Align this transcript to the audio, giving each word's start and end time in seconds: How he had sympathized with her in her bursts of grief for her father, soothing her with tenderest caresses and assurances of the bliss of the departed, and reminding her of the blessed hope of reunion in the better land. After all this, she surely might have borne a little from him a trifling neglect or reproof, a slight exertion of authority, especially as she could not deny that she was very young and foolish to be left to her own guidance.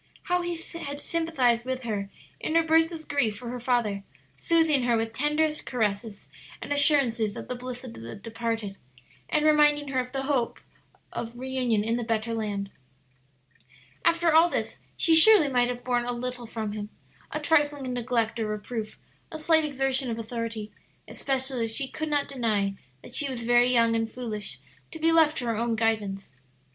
How 0.23 0.41
he 0.41 0.57
had 0.83 0.99
sympathized 0.99 1.63
with 1.63 1.83
her 1.83 2.09
in 2.39 2.55
her 2.55 2.63
bursts 2.63 2.91
of 2.91 3.07
grief 3.07 3.37
for 3.37 3.49
her 3.49 3.59
father, 3.59 4.01
soothing 4.35 4.81
her 4.81 4.97
with 4.97 5.13
tenderest 5.13 5.67
caresses 5.67 6.27
and 6.59 6.73
assurances 6.73 7.37
of 7.37 7.47
the 7.47 7.53
bliss 7.53 7.83
of 7.83 7.93
the 7.93 8.15
departed, 8.15 8.77
and 9.29 9.45
reminding 9.45 9.89
her 9.89 9.99
of 9.99 10.07
the 10.11 10.13
blessed 10.13 10.25
hope 10.31 10.59
of 11.13 11.37
reunion 11.37 11.83
in 11.83 11.97
the 11.97 12.03
better 12.03 12.33
land. 12.33 12.71
After 14.03 14.33
all 14.33 14.49
this, 14.49 14.79
she 14.97 15.13
surely 15.13 15.49
might 15.49 15.69
have 15.69 15.83
borne 15.83 16.05
a 16.05 16.13
little 16.13 16.47
from 16.47 16.71
him 16.71 16.89
a 17.29 17.39
trifling 17.39 17.93
neglect 17.93 18.39
or 18.39 18.47
reproof, 18.47 18.97
a 19.31 19.37
slight 19.37 19.63
exertion 19.63 20.09
of 20.09 20.17
authority, 20.17 20.71
especially 21.07 21.61
as 21.65 21.75
she 21.75 21.87
could 21.87 22.09
not 22.09 22.27
deny 22.27 22.73
that 23.03 23.13
she 23.13 23.29
was 23.29 23.43
very 23.43 23.71
young 23.71 23.95
and 23.95 24.09
foolish 24.09 24.57
to 24.89 24.97
be 24.97 25.11
left 25.11 25.37
to 25.37 25.45
her 25.45 25.55
own 25.57 25.75
guidance. 25.75 26.31